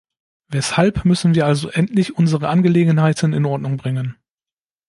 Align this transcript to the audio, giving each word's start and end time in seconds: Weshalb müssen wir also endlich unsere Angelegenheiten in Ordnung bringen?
Weshalb 0.47 1.05
müssen 1.05 1.35
wir 1.35 1.45
also 1.45 1.69
endlich 1.69 2.17
unsere 2.17 2.47
Angelegenheiten 2.49 3.33
in 3.33 3.45
Ordnung 3.45 3.77
bringen? 3.77 4.15